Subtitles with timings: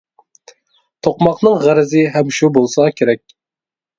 [1.07, 3.23] توقماقنىڭ غەرىزى ھەم شۇ بولسا كېرەك؟!